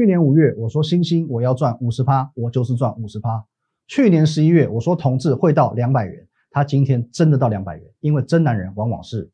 [0.00, 3.44] 去年五月我说星星我要赚五十趴，我就是赚五十趴。
[3.86, 9.30] 去年十一月我说同志会到两百元，他今天真的到两百元，因为真男人往往是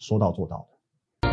[0.00, 1.28] 说到做到的。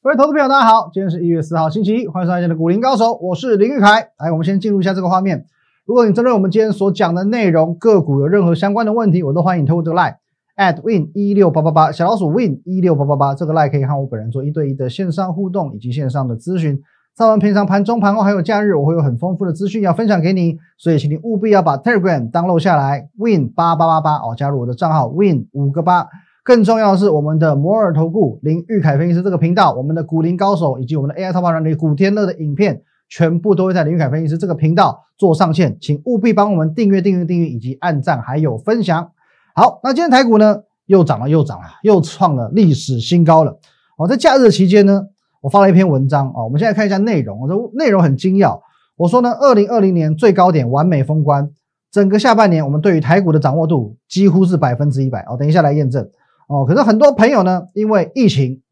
[0.00, 4.12] 各位投资朋友，大家好，今天是一月四号，星期一，欢迎收看今天的股林高手，我是林玉凯。
[4.18, 5.44] 来，我们先进入一下这个画面。
[5.84, 10.16] 如果你针对我们今天所讲的内容个股有任何相关的问题，我都欢迎透过这个 line
[10.58, 16.78] at win 一六八八八小老鼠 win 一六八八八这个 line 可以和我本人做一对一的线上互动以及线上的咨询。
[17.14, 26.06] 在我们平常盘中、盘后还有假日，我会有很丰富的资讯要分享给你，所以请你务必要把 Telegram download 下来，win 八八八八哦，加入我的账号 win 五个八。
[26.44, 39.10] 更重要的是，我们的摩尔投顾林玉凯分析师这个频道，我们的股林高手以及我们的 AI 淘宝人的古天乐的影片，全部都会在林玉凯分析师这个频道做上线，请务必帮我们订阅、订阅、订阅以及按赞还有分享。
[39.58, 43.58] 好，那今天台股呢又涨了，又涨了，又创了历史新高了。
[43.96, 45.02] 哦，在假日期间呢，
[45.40, 48.62] 我发了一篇文章哦，我们现在看一下内容，我说内容很精要。
[48.96, 51.50] 我说呢，二零二零年最高点完美封关，
[51.90, 55.36] 整个下半年我们对于台股的掌握度几乎是百分之一百哦。
[55.36, 56.08] 等一下来验证。
[56.46, 58.62] 哦，可是很多朋友呢，因为疫情，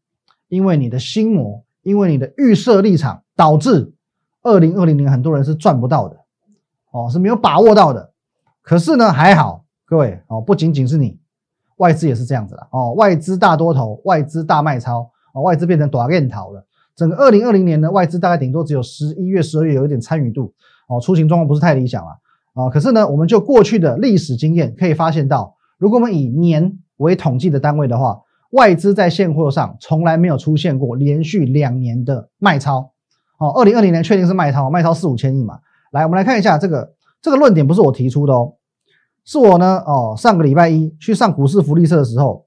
[0.47, 3.91] 因为你的心魔，因为你的预设立场，导致
[4.41, 6.15] 二零二零年很多人是赚不到的，
[6.93, 8.13] 哦，是没有把握到的。
[8.61, 11.17] 可是呢，还好，各位哦，不仅仅是你，
[11.77, 16.61] 外资也是这样子的哦，外资大多头，外资大卖超，哦，外资变成短链逃了。
[16.93, 20.53] 整个二零二零年呢，外资大概顶多只有十一月、十二月有一点参与度，
[20.89, 22.11] 哦，出行状况不是太理想了，
[22.53, 28.19] 啊，可是呢，我们就过去的历史经验可以发现到，如果我们以年为统计的单位的话，
[28.51, 32.91] 外资在现货上从来没有出现过连续两年的卖超。
[33.39, 35.59] 哦，二零二零年确定是卖超，卖超四五千亿嘛。
[35.91, 38.55] 来，我们来看一下这个这个论点不是我提出的哦，
[39.27, 42.45] 是我呢哦上个礼拜一去上股市福利社的时候，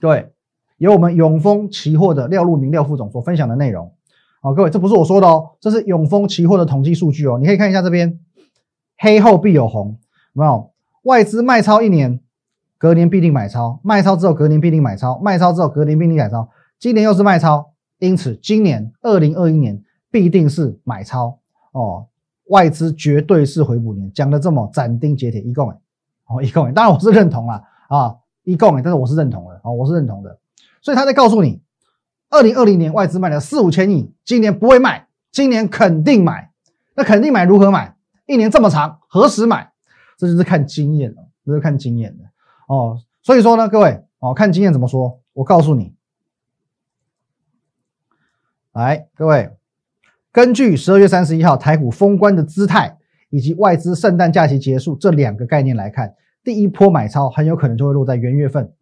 [0.00, 0.32] 各位
[0.78, 3.92] 有我们永丰期货的廖路明廖副总所分享的内容。
[4.40, 8.20] 好，各位这不是我说的哦，这是永丰期货的统计数据哦，你可以看一下这边，
[8.96, 9.98] 黑后必有红，
[10.34, 10.70] 有没有？
[11.02, 12.20] 外资卖超一年。
[12.78, 16.48] 隔年必定买超，卖超之后隔年必定买超，卖超之后隔年必定买超。
[16.80, 17.70] 今年又是卖超，
[18.00, 21.38] 因此今年二零二一年必定是买超
[21.70, 22.06] 哦。
[22.46, 25.76] 外资绝对是回补年，讲的这么斩钉截铁，一共哎
[26.26, 30.38] 哦，一共哎当然我是认同了啊，一共哎但是我是认同的哦，我是认同的。
[30.80, 31.62] 所以他在告诉你，
[32.28, 36.50] 二零二零年外资卖了四五千亿，今年不会卖，今年肯定买。
[36.94, 37.96] 那肯定买如何买？
[38.26, 39.72] 一年这么长，何时买？
[40.18, 42.24] 这就是看经验了，这是看经验的。
[42.66, 45.20] 哦，所以说呢，各位哦，看经验怎么说？
[45.32, 45.94] 我告诉你，
[48.72, 49.56] 来，各位，
[50.32, 52.96] 根据十二月三十一号台股封关的姿态，
[53.28, 58.72] 以及外资圣诞假期结束这两个概念来看，第一波买超很有可能就会落在元月份，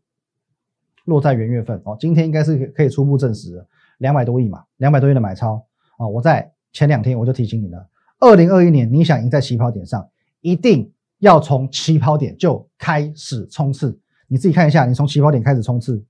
[1.05, 1.97] 落在元月份哦。
[1.99, 3.67] 今天应该是可以初步证实，
[3.99, 5.67] 两百多亿嘛，两百多亿的买超
[5.99, 6.07] 啊。
[6.07, 7.89] 我在前两天我就提醒你了，
[8.21, 10.09] 二零二一年你想赢在起跑点上，
[10.41, 10.93] 一定。
[11.21, 16.03] 要从起跑点就开始冲刺，你自己看一下，你从起跑点开始冲刺，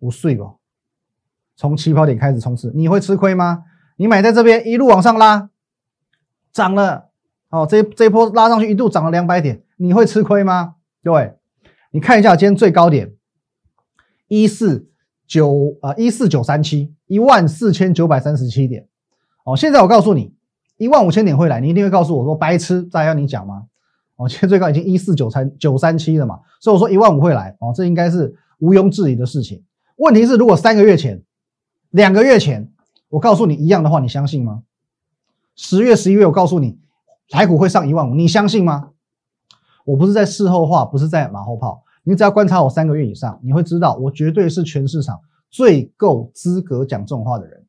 [0.00, 0.56] 不睡吧？
[1.54, 3.62] 从起跑点开始冲刺，你会吃亏吗？
[4.00, 5.50] 你买在这边一路往上拉，
[6.54, 7.10] 涨了，
[7.50, 10.76] 哦，这这一波拉上去一度涨了两百点，你会吃亏吗？
[11.04, 11.34] 各位，
[11.90, 13.12] 你看一下今天最高点
[14.26, 14.88] 一四
[15.26, 18.88] 九啊一四九三七一万四千九百三十七点，
[19.44, 20.34] 哦，现在我告诉你。
[20.78, 23.64] 一万五千点会来，你一定会告诉我说白痴，再要你讲吗？
[24.16, 29.62] 哦，现在最高已经一四九三九三七了嘛，所以我说一万五会来哦，这应该是毋庸置疑的事情。
[29.96, 31.22] 问题是，如果三个月前、
[31.90, 32.72] 两个月前
[33.10, 34.62] 我告诉你一样的话，你相信吗？
[35.54, 36.80] 十月、十一月我告诉你
[37.28, 38.92] 台股会上一万五，你相信吗？
[39.84, 45.20] 我不是在事后话，不是在马后炮，你只要观察我三个月以上，你会知道我绝对是全市场
[45.50, 47.66] 最够资格讲这种话的人。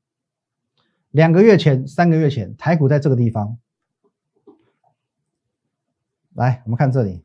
[1.09, 3.57] 两个月前、三个月前，台股在这个地方。
[6.33, 7.23] 来，我们看这里，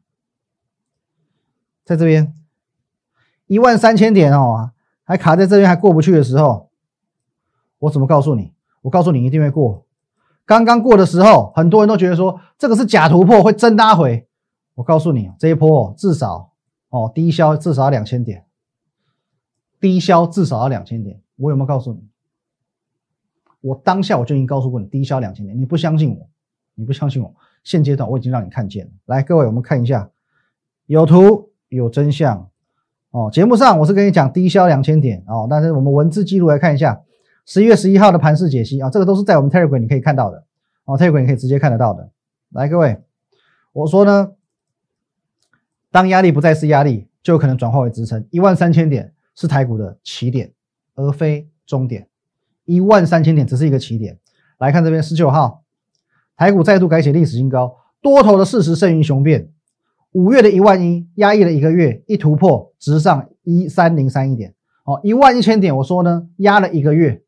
[1.84, 2.34] 在这边
[3.46, 4.72] 一万三千点哦，
[5.04, 6.70] 还卡在这边还过不去的时候，
[7.78, 8.52] 我怎么告诉你？
[8.82, 9.84] 我告诉你一定会过。
[10.44, 14.26] 刚刚过的时候，很多人都觉得说这个是假突破，会真拉回。
[14.74, 16.52] 我告诉你，这一波至少
[16.90, 18.44] 哦低消至少要两千点，
[19.80, 21.20] 低消至少要两千点。
[21.36, 22.08] 我有没有告诉你？
[23.60, 26.28] 我当下我就已经告诉过你，低消两千点，你不相信我，
[26.74, 27.34] 你不相信我。
[27.64, 28.92] 现阶段我已经让你看见了。
[29.06, 30.08] 来，各位，我们看一下，
[30.86, 32.48] 有图有真相
[33.10, 33.28] 哦。
[33.32, 37.02] 节目上我是跟你讲低消两千点哦，但是我们文字记录来看一下，
[37.46, 40.44] 十一月十一号的盘势解析啊，这个都是在我们 Telegram 你可以看到的
[40.84, 42.10] 哦，Telegram 你可以直接看得到的。
[42.50, 42.98] 来，各位，
[43.72, 44.32] 我说呢，
[45.92, 48.26] 当压力不再是压力，就有可能转化为支撑。
[48.30, 50.52] 一万三千点是台股的起点，
[50.96, 52.08] 而非终点。
[52.64, 54.18] 一万三千点只是一个起点。
[54.58, 55.62] 来看这边十九号，
[56.36, 59.52] 台股再度改写历史新高，多头的事实胜于雄辩。
[60.10, 64.52] 五月的一万一压抑了一个月，一突破直上一三零三一点。
[64.84, 67.22] 哦，一万一千点，我说呢，压了一个月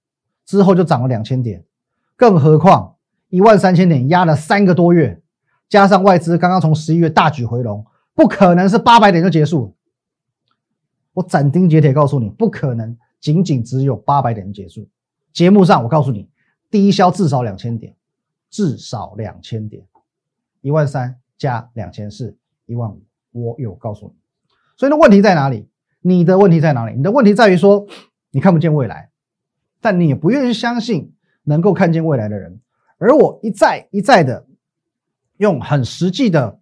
[0.49, 1.63] 之后就涨了两千点，
[2.17, 2.97] 更何况
[3.29, 5.21] 一万三千点压了三个多月，
[5.69, 7.85] 加上外资刚刚从十一月大举回笼，
[8.15, 9.77] 不可能是八百点就结束。
[11.13, 14.89] 我斩钉截铁告诉你，不可能，仅仅只有八百点结束。
[15.35, 16.31] 节目上我告诉你，
[16.71, 17.95] 低消至少两千点，
[18.51, 19.85] 至少两千点，
[20.63, 22.37] 一万三加两千四。
[22.65, 23.03] 一万五，
[23.33, 24.15] 我有告诉你，
[24.77, 25.69] 所以呢，问题在哪里？
[26.03, 26.95] 你的问题在哪里？
[26.95, 27.87] 你的问题在于说，
[28.31, 29.11] 你看不见未来，
[29.81, 31.13] 但你也不愿意相信
[31.45, 32.61] 能够看见未来的人。
[32.99, 34.47] 而我一再一再的
[35.37, 36.59] 用很实际的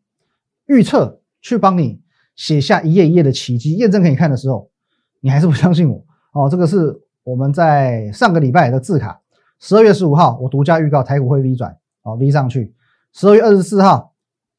[0.66, 2.00] 预测去帮你
[2.34, 4.70] 写下一页一页的奇迹，验证给你看的时候，
[5.20, 6.48] 你还是不相信我哦。
[6.50, 9.20] 这个是我们在上个礼拜的字卡，
[9.60, 12.74] 十二月十五号我独家预告台股会 V 转哦，V 上去。
[13.12, 14.12] 十二月二十四号。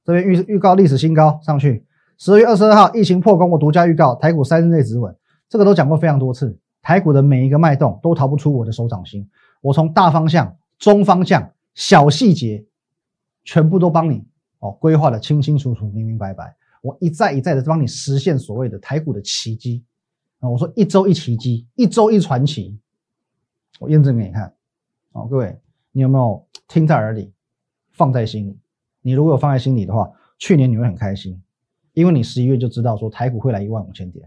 [0.06, 1.86] 这边预预告历史新高上去，
[2.18, 5.13] 十二月二十二号疫情破功，我独家预告台股三日内止稳，
[5.50, 6.57] 这个都讲过非常多次，
[6.88, 9.30] 台股的每一个脉动都逃不出我的手掌心，
[9.60, 12.66] 我从大方向、中方向、小细节，
[13.44, 14.25] 全部都帮你
[14.60, 19.84] 哦规划的清清楚楚、明明白白，我一再一再的帮你实现所谓的台股的奇迹。
[20.39, 20.48] 啊！
[20.48, 22.80] 我说一周一奇迹，一周一传奇，
[23.80, 24.56] 我验证给你看，
[25.12, 25.60] 好，各位
[25.92, 27.33] 你有没有听在耳里，
[27.92, 28.57] 放在心里？
[29.01, 30.10] 你如果有放在心里的话，
[30.40, 31.44] 去年你会很开心，
[31.92, 34.25] 因为你十一月就知道说台股会来一万五千点，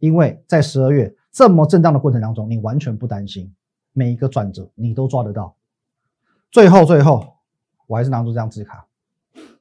[0.00, 3.54] 因为在十二月这么震荡的过程当中，你完全不担心，
[3.92, 5.54] 每一个转折你都抓得到。
[6.50, 7.34] 最后最后，
[7.86, 8.88] 我还是拿出这张字卡，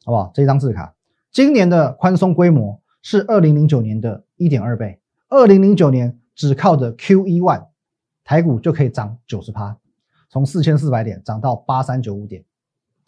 [0.04, 0.32] 好不好？
[0.34, 0.96] 这张字卡，
[1.32, 7.68] 今年的宽松规模是二零零九年的一点二倍，二零零九年只靠着 Q E one，
[8.24, 9.78] 台股就可以涨九十趴，
[10.32, 12.44] 从四千四百点涨到八三九五点，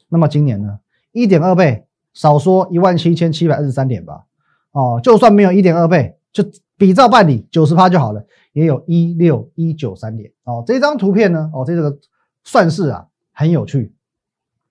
[0.09, 0.79] 那么今年呢？
[1.11, 4.27] 一点二倍，少说一万七千七百二十三点吧。
[4.73, 6.43] 哦，就算没有一点二倍，就
[6.79, 10.31] 比照办理九十趴就好了，也有一六一九三点。
[10.45, 11.99] 哦，这张图片呢，哦，这个
[12.45, 13.93] 算式啊很有趣。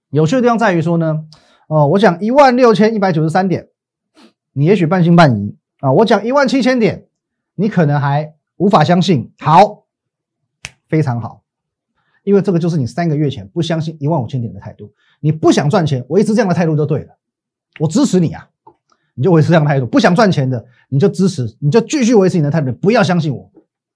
[0.09, 1.27] 有趣的地方在于说呢，
[1.69, 3.69] 哦，我讲一万六千一百九十三点，
[4.55, 5.93] 你也许半信半疑啊。
[5.93, 7.07] 我讲一万七千点，
[7.55, 9.31] 你可能还无法相信。
[9.39, 9.85] 好，
[10.89, 11.45] 非常好。
[12.25, 17.19] 因为这个就是你三个月前不相信一万五千点的态度，你不想赚钱，维持这样的态度就对了。
[17.79, 18.49] 我支持你啊，
[19.19, 19.87] 你就维持这样的态度。
[19.87, 23.51] 不想赚钱的，你就支持，你就继续维持你的态度，不要相信我，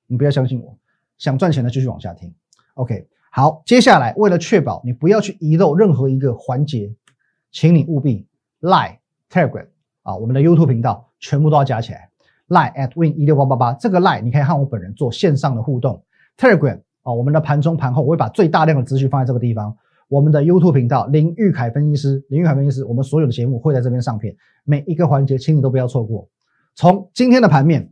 [0.08, 0.76] 你不要相信我。
[1.16, 2.34] 想赚钱的继续往下听。
[2.74, 6.92] OK，好，接下来为了确保你不要去遗漏任何一个环节，
[7.52, 8.26] 请你务必
[8.60, 8.96] Line、
[9.30, 9.68] Telegram
[10.02, 12.10] 啊，我们的 YouTube 频道全部都要加起来。
[12.48, 16.02] Line at win 一六八八八，这个 Line 你可以和我本人做线上的互动。
[16.36, 16.80] Telegram。
[17.02, 19.76] 啊，我们的盘中盘后，我会把最大量的资讯放在这个地方。
[20.12, 26.28] 我们的 YouTube 频道林玉凯分析师，林玉凯分析师，我们所有的节目会在这边上片，每一个环节，请你都不要错过。
[26.74, 27.90] 从今天的盘面，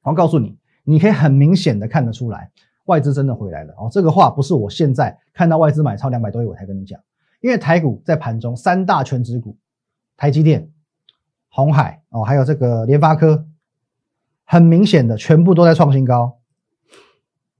[0.00, 2.50] 我告诉你，你可以很明显的看得出来，
[2.86, 3.74] 外资真的回来了。
[3.76, 6.98] 哦，这个话不是我现在看到外资买超两百多亿我才跟你讲，
[7.42, 9.54] 因为台股在盘中三大全指股，
[10.16, 10.70] 台积电、
[11.50, 13.46] 红海哦，还有这个联发科，
[14.44, 16.38] 很明显的全部都在创新高。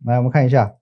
[0.06, 0.74] 来，我们看一下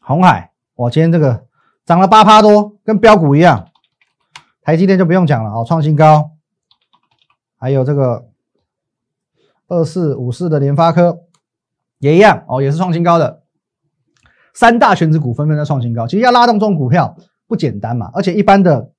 [0.00, 1.46] 红海，我，今天这个
[1.84, 3.68] 涨了八趴多，跟标股一样。
[4.62, 6.30] 台积电就不用讲了啊，创新高。
[7.58, 8.28] 还有这个
[9.68, 11.20] 二四五四的联发科
[11.98, 13.42] 也一样哦，也是创新高的。
[14.54, 18.90] 三大全指股纷纷在创新高，其实要拉动这种股票不简单嘛，而且一般的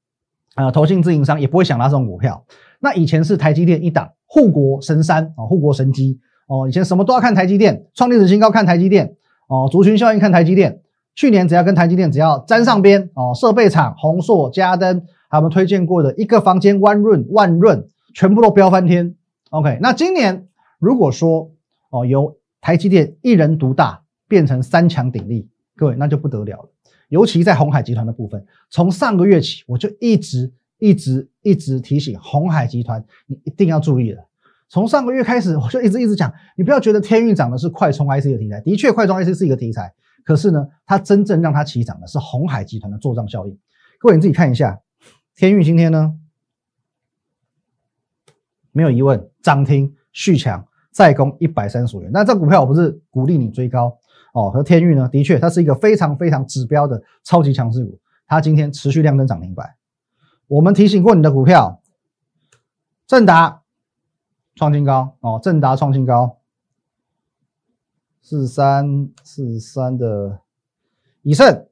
[0.54, 2.46] 啊投信自营商也不会想拉这种股票。
[2.80, 6.20] 那以前是台积电一档护国神山啊，护国神机。
[6.48, 9.16] 哦，以前什么都要看台积电，创历史新高看台积电，
[9.48, 10.82] 哦，族群效应看台积电。
[11.16, 19.16] 去年只要跟台积电只要沾上边，哦，设备厂、宏硕、嘉登，还有我们推荐过的一个房间万润、万润，全部都飙翻天。
[19.52, 21.52] OK，那今年如果说
[21.90, 26.70] 哦由台积电一人独大变成三强鼎立，各位那就不得了了。
[27.08, 34.22] 尤其在红海集团的部分，从上个月起我就一直一直一直提醒红海集团，你一定要注意了。
[34.68, 39.94] 从上个月开始，我就一直一直讲，你不要觉得天运涨的是快充 IC 的题材，的确快充 IC 是一个题材，
[40.26, 43.58] 可是呢，它真正让它起涨的是红海集团的做账效应。
[44.00, 44.82] 各位你自己看一下，
[45.36, 46.14] 天运今天呢，
[48.72, 52.12] 没有疑问，涨停续强再攻一百三十五元。
[52.12, 53.98] 那这股票我不是鼓励你追高
[54.34, 59.76] 哦，和天运呢，的确它是一个非常非常指标的超级强势股，它今天持续亮灯涨停板。
[60.48, 61.82] 我们提醒过你的股票，
[63.08, 63.62] 正达。
[64.58, 66.38] 创新高哦，正达创新高，
[68.28, 70.40] 四三四三的
[71.22, 71.68] 以盛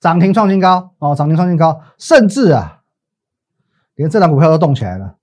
[0.00, 2.80] 涨停创新高哦，涨停创新高，甚至啊，
[3.96, 5.16] 连这档股票都动起来了，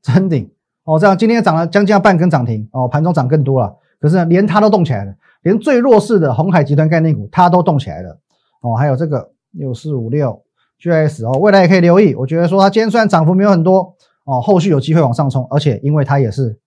[0.00, 0.50] 真顶
[0.84, 8.18] 哦，这样今天涨了将近要半根涨停哦，盘中涨更多了，可是呢，连它都动起来了，连最弱势的红海集团概念股它都动起来了
[8.62, 10.42] 哦，还有这个六四五六
[10.80, 13.94] GS 哦，未来也可以留意，我觉得说它今天虽然涨幅没有很多。
[14.24, 16.58] 哦，后续有机会往上冲，而且因为它也是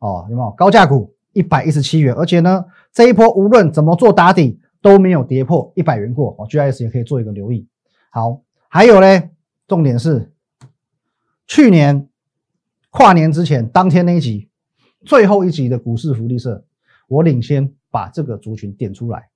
[0.00, 2.14] 哦，有没有高价股一百一十七元？
[2.14, 6.48] 而且呢，这一波无论怎么做打底都没有跌破一百元过哦。
[6.48, 7.68] GIS 也可以做一个留意。
[8.10, 9.30] 好，还有嘞，
[9.68, 10.32] 重点是
[11.46, 12.08] 去年
[12.90, 14.48] 跨年之前当天那一集
[15.04, 16.64] 最后一集的股市福利社，
[17.08, 19.28] 我领先把这个族群点出来。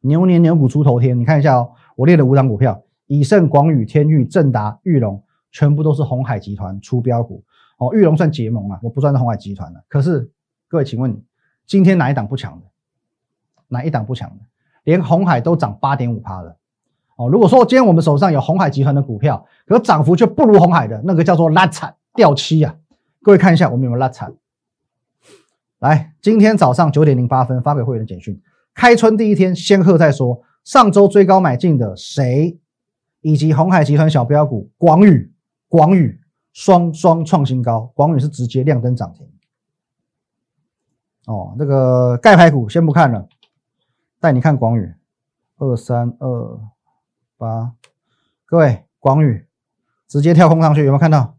[0.00, 5.22] 牛年牛股出头天，你看一下哦，我列了五档股票：以盛、广宇、天域、正达、玉龙。
[5.54, 7.44] 全部都是红海集团出标股
[7.76, 9.84] 哦，玉龙算结盟啊，我不算是红海集团了。
[9.86, 10.30] 可是
[10.72, 11.22] 各位，请问
[11.66, 12.66] 今天哪一档不强的？
[13.68, 14.36] 哪一档不强的？
[14.84, 16.56] 连红海都涨八点五趴了
[17.16, 17.28] 哦。
[17.28, 22.74] 如果说今天我们手上有红海集团的股票，可涨幅却不如红海的那个叫做拉惨掉漆啊。
[23.20, 24.32] 各位看一下我们有没有拉惨？
[25.80, 28.40] 来，今天早上九点零八分发给会员的简讯，
[28.72, 30.42] 开春第一天仙鹤在说。
[30.64, 32.58] 上周追高买进的谁？
[33.20, 35.30] 以及红海集团小标股广宇。
[35.68, 36.18] 广宇
[36.54, 39.28] 双双创新高，广宇是直接亮灯涨停。
[41.26, 43.28] 哦，那个盖牌股先不看了，
[44.20, 44.92] 带你看广宇
[45.58, 46.60] 二三二
[47.36, 47.72] 八，
[48.44, 49.46] 各位广宇
[50.08, 51.36] 直接跳空上去，有没有看到？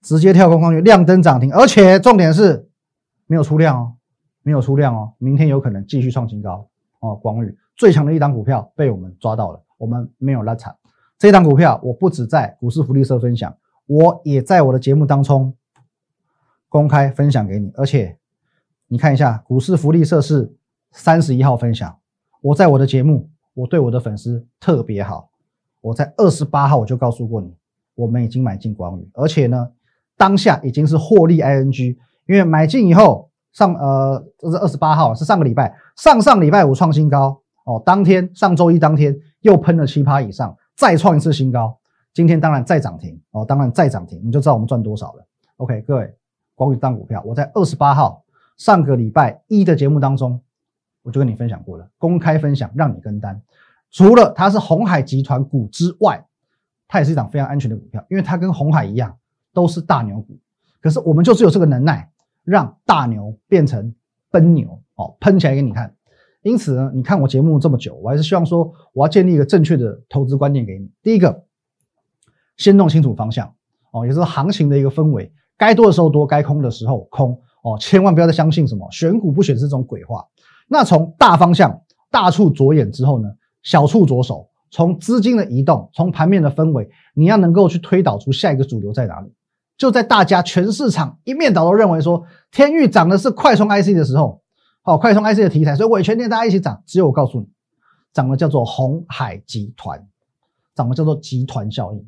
[0.00, 2.68] 直接跳空上去，亮灯涨停，而且重点是
[3.26, 3.94] 没有出量哦，
[4.42, 6.68] 没有出量哦，明天有可能继续创新高
[7.00, 7.16] 哦。
[7.16, 10.74] 广宇最强的一档股票被我们抓到了，我们没有拉惨。
[11.18, 13.54] 这档股票我不止在股市福利社分享。
[13.86, 15.54] 我也在我的节目当中
[16.68, 18.16] 公开分享给你，而且
[18.88, 20.50] 你看一下股市福利社是
[20.92, 21.94] 三十一号分享。
[22.40, 25.28] 我在我的节目，我对我的粉丝特别好。
[25.80, 27.54] 我在二十八号我就告诉过你，
[27.94, 29.70] 我们已经买进广宇，而且呢，
[30.16, 41.78] 当下已经是获利 ing，因为买进以后上呃这是二十八号是上个礼拜，上上礼拜五创新高哦，当天上周一当天又喷了七趴以上，再创一次新高。
[42.14, 45.24] 今天当然再涨停哦，当然再涨停，你就知道我们赚多少了。
[45.58, 46.14] OK，各位，
[46.54, 48.24] 广宇当股票，我在二十八号
[48.58, 50.42] 上个礼拜一的节目当中，
[51.02, 53.40] 我就跟你分享过了，公开分享让你跟单。
[53.90, 56.26] 除了它是红海集团股之外，
[56.86, 59.16] 它也是一档非常安全的股票，因为它跟红海一样
[59.54, 60.38] 都是大牛股。
[60.82, 62.10] 可是我们就只有这个能耐，
[62.44, 63.94] 让大牛变成
[64.30, 65.94] 奔牛哦，喷起来给你看。
[66.42, 70.90] 因此呢，你看我节目这么久，我还是希望说，我要建立一个正确的投资观念给你。
[71.02, 71.44] 第一个。
[72.56, 73.54] 先弄清楚方向
[73.92, 77.40] 哦，也是行情的一个氛围，该多的时候多，该空的时候空
[77.74, 80.24] 哦，千万不要再相信什么选股不选是这种鬼话。
[80.68, 83.28] 那从大方向大处着眼之后呢，
[83.62, 89.32] 小处着手，从资金的移动，从盘面的氛围，你要能够去推导出下一个主流在哪里。
[89.76, 94.42] 就在大家全市场一面倒都认为说天域涨的是快充 IC 的时候，
[94.82, 97.46] 哦，快充 IC 的题材，所以伟全天大家一起涨，只有我告诉你，
[98.12, 100.06] 涨的叫做红海集团，
[100.74, 102.04] 涨的叫做集团效应。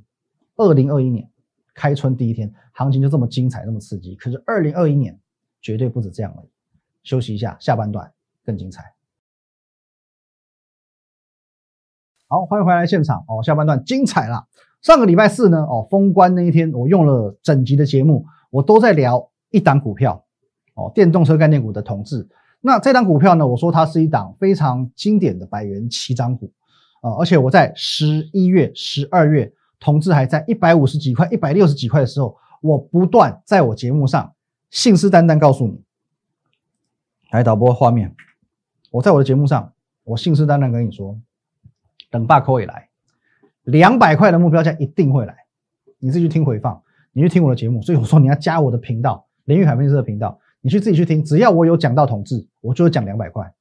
[0.57, 1.31] 二零二一年
[1.75, 4.15] 开春第一天，行情就这么精彩，这么刺激。
[4.17, 5.19] 可是二零二一年
[5.61, 6.45] 绝对不止这样了。
[7.03, 8.13] 休息一下，下半段
[8.45, 8.95] 更精彩。
[12.29, 13.43] 好，欢迎回来现场哦。
[13.43, 14.47] 下半段精彩了。
[14.83, 20.25] 上个礼拜四呢，哦，封关那一天，我用了整集的节目，我都在聊一档股票
[20.75, 22.29] 哦，电动车概念股的同志。
[22.61, 26.53] 那这档股票呢，我说它是一档非常经典的百元齐涨股
[27.03, 29.53] 啊，而且我在十一月、十二月。
[29.83, 34.31] 同志还在一百五十几块、一百六十几块的时候，我不断在我节目上
[34.71, 35.83] 信誓旦旦告诉你，
[37.31, 38.15] 来导播画面，
[38.93, 39.73] 我在我的节目上，
[40.05, 41.19] 我信誓旦旦跟你说，
[42.09, 42.89] 等大扣也来，
[43.65, 45.35] 两百块的目标价一定会来，
[45.99, 46.81] 你自己去听回放，
[47.13, 53.53] 你去听我的节目，所以我说你要加我的频道，林玉海分析师的频道，你去自己去听，只要我有讲到统治，我就会讲两百块，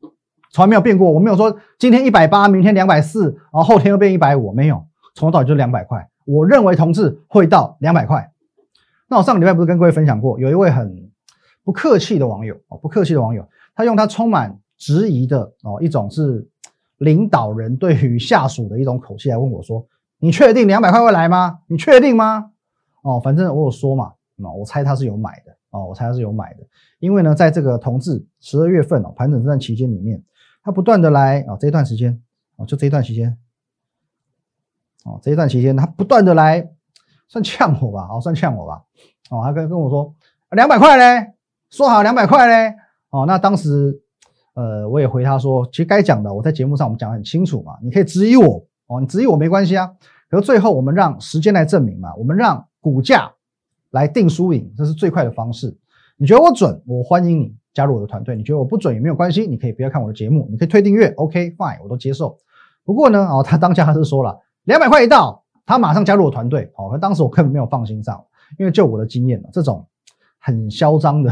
[0.51, 4.85] 从来没有变过，我没有说今天一百八，明天两百四，然后后天又变一百五，没有。
[5.15, 8.31] 从头到尾就两百块，我认为同志会到两百块。
[9.09, 11.09] 那我上个礼拜不是跟各位分享过，有一位很
[11.63, 16.47] 不客气的网友哦，不客气的网友，他用他充满质疑的哦一种是
[16.97, 19.85] 领导人对于下属的一种口气来问我说
[20.19, 21.59] ：“你确定两百块会来吗？
[21.67, 22.51] 你确定吗？”
[23.01, 26.59] 哦，反正我有说嘛，那我猜他是有买的哦，我猜他是有买的，
[26.99, 30.23] 因为呢，在这个同志十二月份哦盘整这段期间里面，
[30.61, 32.21] 他不断的来啊这一段时间
[32.57, 33.37] 哦，就这一段时间。
[35.05, 36.69] 哦，这一段期间他不断的来
[37.29, 38.81] 算呛我吧，哦，算呛我吧，
[39.29, 40.13] 哦，他跟跟我说，
[40.49, 41.33] 两百块嘞，
[41.69, 42.75] 说好两百块嘞。
[43.11, 43.99] 哦，那当时，
[44.53, 49.89] 呃，我也回他说，其实该讲的我在节目上我们讲得很清楚嘛，你可以质疑我，哦，你质疑我没关系啊。
[50.29, 53.31] 可是最后我们让时间来证明嘛，我们让股价
[53.89, 55.75] 来定输赢，这是最快的方式。
[56.17, 62.37] 你觉得我准，我欢迎你加入我的团队；你觉得我不准也没有关系，你可以不要看我的节目，你可以退订阅，OK fine，我都接受。
[62.83, 68.19] 不过呢，哦，他当下他是说了两百块一到，他马上加入我团队，哦，当时我根本没有放心上，
[68.57, 69.85] 因为就我的经验这种
[70.39, 71.31] 很嚣张的。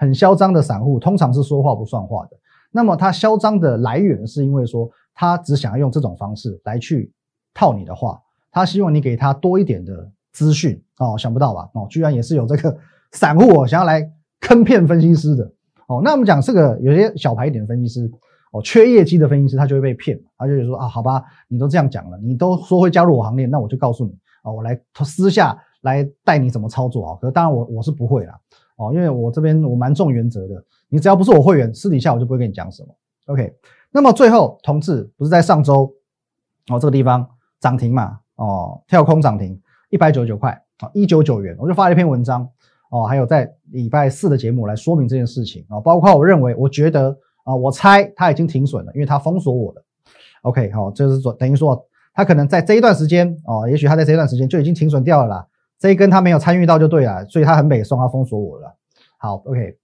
[0.00, 2.36] 很嚣张的散户通常是说话不算话的。
[2.70, 7.12] 那么他嚣张的来源是因为说他只想要用这种方式来去
[7.52, 11.68] 套你的话，他希望你给他多一点的资讯哦，想不到吧？
[11.74, 12.78] 哦，居然也是有这个
[13.10, 14.08] 散户哦想要来
[14.40, 15.42] 坑骗分析师的
[15.88, 16.00] 哦。
[16.04, 18.08] 那我们讲这个有些小牌一点分析师
[18.52, 24.12] 哦，缺业绩的分析师他就会被骗，他就说啊，好吧，你都这样讲了，你都说会加入我行列，那我就告诉你
[24.42, 27.18] 啊，我来私下来带你怎么操作啊。
[27.20, 28.38] 可是当然我我是不会啦。
[28.76, 32.94] 哦，因为我这边我蛮重原则的，你只要不是我会员，私底下我就不会跟你讲什么。
[33.26, 33.52] OK，
[33.90, 35.92] 那么最后同志不是在上周
[36.68, 37.28] 哦这个地方
[37.58, 38.20] 涨停嘛？
[38.36, 42.48] 哦，跳空涨停一百九十九块啊，一九九元，我就发了一篇文章
[42.90, 49.82] 哦，还有在礼拜四的节目来说明这件事情啊，包括我认为我觉得啊，我猜他已经停损了，因为他封锁我的。
[50.42, 55.46] OK，好，就是说等于说他可能在这一段时间哦，也许他在这一段时间就已经停损掉了啦。
[55.78, 58.76] 这一根他没有参与到就对了，所以他很北宋，他封锁我了。
[59.16, 59.78] 好，OK。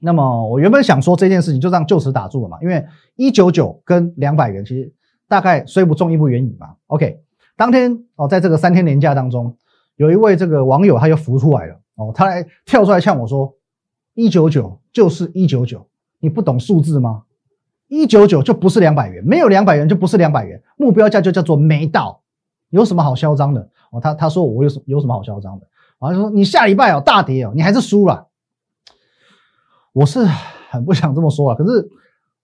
[0.00, 2.84] 那么我原本想说这件事情就这样就此打住了嘛，因为
[3.16, 4.92] 一九九跟两百元其实
[5.28, 6.74] 大概虽不中亦不远矣嘛。
[6.86, 7.20] OK，
[7.56, 9.56] 当天哦，在这个三天连假当中，
[9.96, 13.54] 有一位这个网友他又浮出来了哦，他来跳出来呛我说，
[14.14, 15.86] 一九九就是一九九，
[16.20, 17.24] 你不懂数字吗？
[17.88, 22.20] 一九九就不是两百元，没有两百元就不是两百元，目标价就叫做没到，
[22.70, 23.68] 有什么好嚣张的？
[23.90, 25.66] 哦，他他说我有什有什么好嚣张的？
[25.98, 28.26] 好像说你下礼拜哦大跌哦，你还是输了。
[29.92, 30.24] 我是
[30.70, 31.88] 很不想这么说啊，可是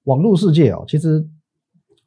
[0.05, 1.27] 网络世界哦，其实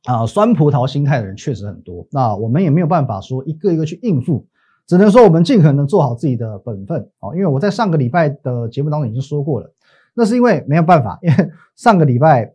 [0.06, 2.08] 啊酸葡萄心态的人确实很多。
[2.12, 4.46] 那我们也没有办法说一个一个去应付，
[4.88, 7.36] 只能说我们尽可能做好自己的本分哦。
[7.36, 9.72] 因为我在上个礼拜的节目当中已经说过了，
[10.17, 12.51] 那是因为没有办法，因为上个礼拜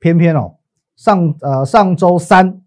[0.00, 0.56] 偏偏哦
[0.96, 2.60] 上呃上周三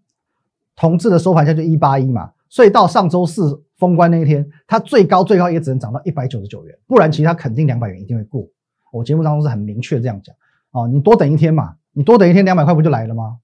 [0.74, 2.32] 同志的收盘价就一八一嘛。
[2.48, 8.48] 所以到上周四封关那一天，它最高最高也只能涨到一百九十九元，不然其实它肯定两百元一定会过。
[8.90, 10.34] 我节目当中是很明确这样讲
[10.70, 13.38] 哦，你多等一天嘛，你多等一天两百块不就来了吗？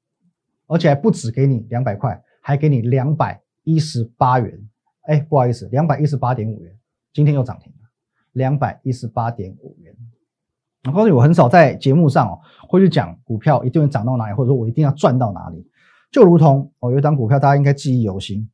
[0.67, 4.59] 而且还不止给你两百块，还给你两百一十八元。
[5.03, 6.75] 哎，不好意思，两百一十八点五元，
[7.13, 7.89] 今天又涨停了，
[8.33, 9.95] 两百一十八点五元。
[10.87, 15.67] 我告诉你，我很少在节目上哦会去讲股票一定会涨到哪里，或者说我一定要赚到哪里。
[16.13, 18.49] 就如同哦有一张股票，大家应该记忆犹新。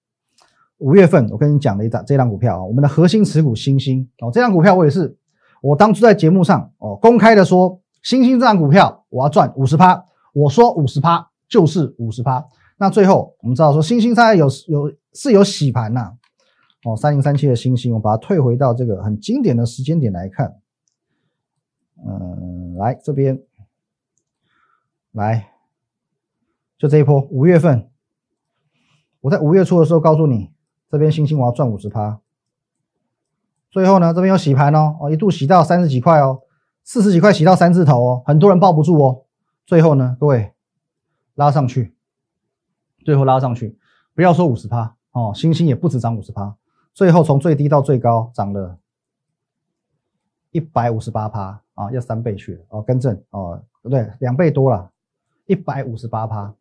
[0.78, 5.14] 五月份我跟你讲了一档这档股票啊，我们的核心持股星星哦，这档股票我也是，
[5.60, 12.42] 我当初在节目上哦公开的说，星星这档股票我要赚五十趴，我说五十趴就是五十趴。
[12.78, 16.12] 那最后我们知道说星星它有有是有洗盘呐，
[16.84, 20.50] 哦三零三七的星星，我把它退回到这个很经典的时间点来看，
[22.06, 23.42] 嗯，来这边，
[25.12, 25.52] 来，
[26.78, 27.90] 就这一波五月份，
[29.20, 30.50] 我在五月初的时候告诉你。
[30.90, 32.20] 这边星星我要赚五十趴，
[33.70, 36.42] 最后呢，这边有洗盘哦，哦一度洗到三十几块哦，
[36.82, 39.24] 四十几块洗到三字头哦，很多人抱不住哦，
[39.64, 40.52] 最后呢，各位
[41.36, 41.94] 拉上去，
[43.04, 43.78] 最后拉上去，
[44.16, 46.56] 不要说五十趴哦，星星也不止涨五十趴，
[46.92, 48.80] 最后从最低到最高涨了
[50.50, 54.90] 一百五十八趴啊，要三倍去了哦，更正哦，不对，两倍多了，
[55.46, 56.52] 一百五十八趴，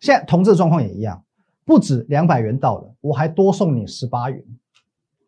[0.00, 1.22] 现在同质状况也一样。
[1.64, 4.40] 不止两百元到了，我还多送你十八元，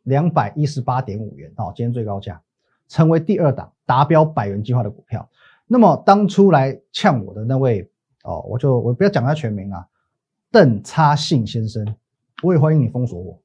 [0.04, 2.40] 两百一十八点五元哦，今天最高价，
[2.86, 5.28] 成为第二档达标百元计划的股票。
[5.66, 7.90] 那么当初来呛我的那位
[8.22, 9.84] 哦，我就我不要讲他全名啊，
[10.50, 11.84] 邓差信先生，
[12.42, 13.38] 我也欢迎你封锁我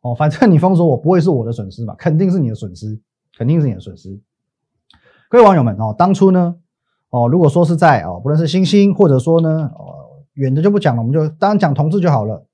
[0.00, 3.00] 哦，反正你封锁我不会是我的损失嘛，肯定是你的损失，
[3.36, 4.20] 肯定是你的损失。
[5.28, 6.56] 各位网友们哦，当初呢
[7.10, 10.02] 哦，如果说是在哦，不论是星星或者说呢哦。
[10.34, 12.44] 远的就不讲了，我们就当讲同志就好了，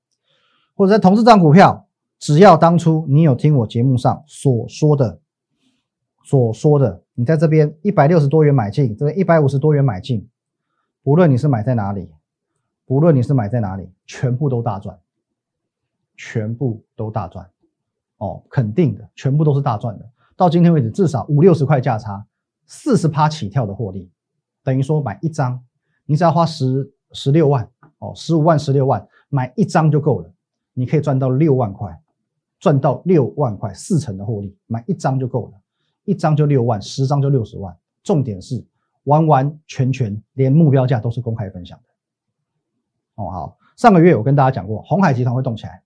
[0.75, 1.87] 或者在同志这股票，
[2.19, 5.19] 只要当初你有听我节目上所说的，
[6.23, 10.29] 所说的，你在这边一百六十多元买进，这边一百五十多元买进，
[11.01, 12.07] 不论你是买在哪里，
[12.85, 14.99] 不论你是买在哪里，全部都大赚，
[16.15, 17.49] 全部都大赚，
[18.17, 20.07] 哦，肯定的，全部都是大赚的。
[20.41, 22.25] 到今天为止，至少五六十块价差，
[22.65, 24.09] 四十趴起跳的获利，
[24.63, 25.63] 等于说买一张，
[26.05, 26.91] 你只要花十。
[27.13, 30.33] 十六万哦，十五万、十六万买一张就够了，
[30.73, 32.01] 你可以赚到六万块，
[32.57, 35.61] 赚到六万块，四成的获利，买一张就够了
[36.05, 37.77] 一张就六万，十张就六十万。
[38.01, 38.65] 重点是
[39.03, 43.21] 完完全全连目标价都是公开分享的。
[43.21, 45.83] 哦，好，上个月我跟大家讲过，红海集团会动起来，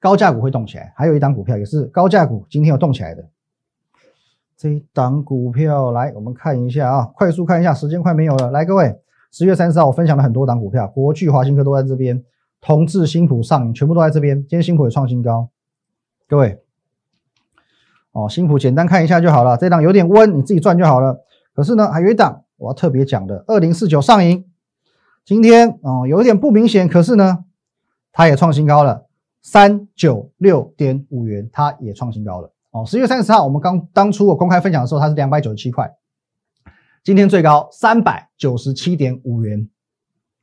[0.00, 3.30] 高价股会动起来，还有一档股票也是高价股，今天有动起来的。
[4.58, 8.50] 这一档股票来，我们看一下啊，快速看一下，时间快没有了。
[8.50, 8.92] 来，各位，
[9.30, 12.24] 十月三十号我分享了很多档股票，国巨、华新科都在这边，
[12.60, 14.36] 同志、新普、上影全部都在这边。
[14.40, 15.48] 今天新普也创新高，
[16.26, 16.60] 各位，
[18.10, 19.56] 哦，新普简单看一下就好了。
[19.56, 21.24] 这档有点温，你自己赚就好了。
[21.54, 24.44] 可是呢，还有一档我要特别讲的，二零四九上影，
[25.24, 27.44] 今天哦有一点不明显，可是呢，
[28.10, 29.06] 它也创新高了，
[29.40, 32.50] 三九六点五元，它也创新高了。
[32.78, 35.92] 哦，十月三十号，我们刚当初我公开分享的时候，它是两百九十七块，
[37.02, 39.68] 今天最高三百九十七点五元。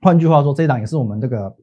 [0.02, 1.56] 换句话说，这档也是我们这个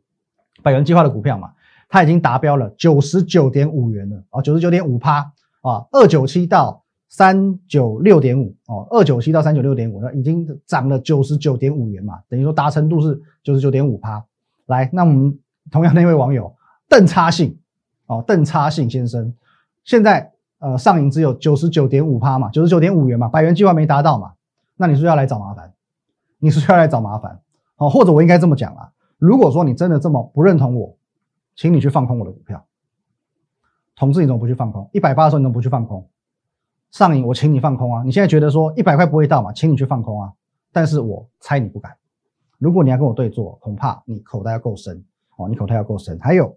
[0.63, 1.53] 百元计划的股票嘛，
[1.91, 5.19] 它已经达标了九十九点五元了啊，九十九点五趴
[5.61, 14.25] 啊，二九七到三九六点五哦，二九七到三九六点五，那已经涨了九十九点五元嘛，等于说达成度是九十九点五趴。
[14.67, 15.39] 来，那我们
[15.71, 16.57] 同样那位网友
[16.89, 17.59] 邓差信
[18.07, 19.35] 哦，邓差信先生
[19.85, 20.32] 现在。
[20.63, 24.35] 呃，上影只有九十九点五趴嘛，九十九点五元嘛，百元计划没达到嘛，
[24.77, 25.75] 那你是要来找麻烦？
[26.39, 27.41] 你是要来找麻烦？
[27.79, 30.97] 哦，或者我应该这么讲啊，如果说你真的这么不认同我，
[31.57, 32.65] 请你去放空我的股票。
[33.97, 34.89] 同志，你怎么不去放空？
[34.93, 36.09] 一百八的时候你怎么不去放空？
[36.93, 38.03] 上影，我请你放空啊！
[38.05, 40.33] 你现在觉得说一百块不会到嘛，请你去放空啊！
[40.71, 41.97] 但是我猜你不敢。
[42.59, 45.05] 如果你要跟我对坐，恐怕你口袋要够深
[45.37, 46.17] 哦，你口袋要够深。
[46.21, 46.57] 还有，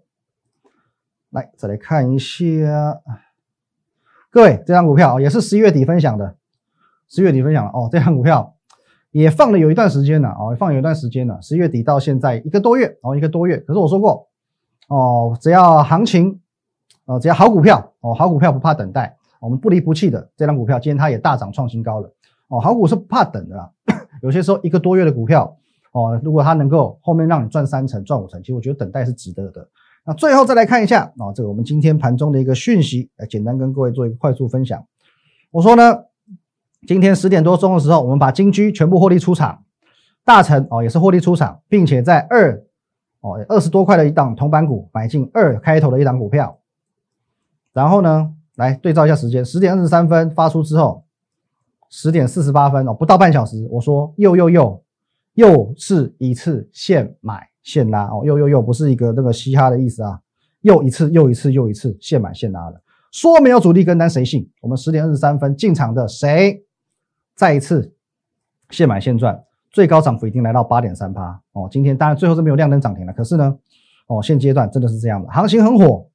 [1.30, 3.00] 来再来看一下。
[4.30, 6.36] 各位，这张股票也是十一月底分享的，
[7.08, 7.88] 十月底分享了哦。
[7.90, 8.54] 这张股票
[9.10, 13.56] 也放了有一段时间了哦，放有一段时间了，十一月底到现在一个多月哦，一个多月。
[13.58, 14.28] 可是我说过
[14.88, 16.38] 哦，只要行情
[17.06, 22.12] 哦，只要好股票哦，好股票不怕等待，我们不离不弃的这张股票，今天它也大涨创新高了
[22.48, 22.60] 哦。
[22.60, 23.70] 好股是不怕等的啦，
[24.20, 25.56] 有些时候一个多月的股票
[25.92, 29.66] 哦，如果它能够后面让你赚三成、赚五成，其实我觉得等待是值得的。
[30.06, 34.86] 那最后再来看一下啊，这个我们今天盘中的一个讯息，来简单跟各位做一个快速分享。
[35.50, 36.04] 我说呢，
[36.86, 39.64] 今天十点多钟的时候，我们把金居全部获利出场，
[40.24, 42.62] 大成哦也是获利出场，并且在二
[43.20, 46.56] 哦二十多块的一档铜板股买进二开头的一档股票。
[47.72, 51.02] 然后呢，来对照一下时间，十点二十三分发出之后，
[51.90, 54.84] 十点四十八分哦，不到半小时，我说又又又
[55.34, 57.48] 又是一次现买。
[57.66, 60.20] 现拉哦，又又又不是一个那个嘻哈的意思啊，
[60.60, 64.48] 又一次又一次又一次现买现拉的，说没有主力跟单谁信？
[64.60, 66.64] 我们十点二十三分进场的谁，
[67.34, 67.92] 再一次
[68.70, 71.68] 现买现赚，最高涨幅已经来到八点三趴哦。
[71.68, 73.58] 今天当然最后是没有亮灯涨停了，可是呢，
[74.06, 76.08] 哦现阶段真的是这样的，行情很火，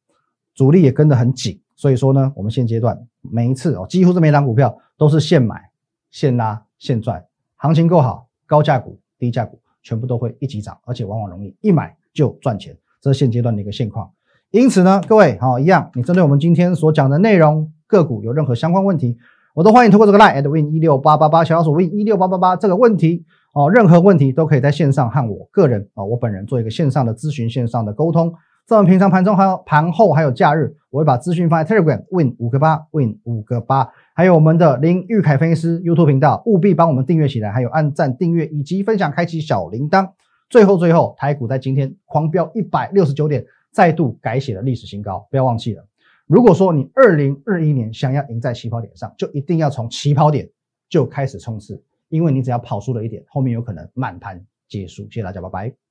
[0.56, 5.70] 主力也跟得很紧，所以说呢，我们现阶段每一次哦，几乎是每档股票都是现买
[6.12, 7.22] 现拉现赚，
[7.58, 9.61] 行情够好，高价股低价股。
[9.84, 14.12] 全部都会一起涨，而且往往容易一买就赚钱，这是现阶段的一个现况。
[14.52, 19.18] 因此呢，各位好，一样，你针对我们今天所讲的内容，个股有任何相关问题，
[19.56, 28.34] 我都欢迎通过这个 line at win 一六八八八小老鼠 win 一六八八八这个问题哦，任何问题都可以在线上和我个人啊，我本人做一个线上的咨询，线上的沟通。
[28.72, 33.92] 在我们平常盘中还有盘后还有假日，我会把资讯放在 Telegram win 五个八 win 五个八。
[34.14, 40.10] 还有我们的林玉凯分析师 YouTube 频道，务必帮我们订阅起来，还有按赞、订阅以及分享，开启小铃铛。
[40.50, 45.28] 最后，最后，台股在今天狂飙一百六十九点，再度改写了历史新高。
[45.30, 45.86] 不要忘记了，
[46.26, 50.50] 如果说你二零二一年想要赢在起跑点上，就一定要从起跑点
[50.88, 55.04] 就开始冲刺，因为你只要跑输了一点，后面有可能满盘结束。
[55.10, 55.91] 谢谢大家，拜拜。